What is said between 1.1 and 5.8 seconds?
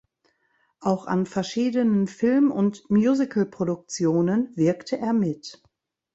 verschiedenen Film- und Musicalproduktionen wirkte er mit.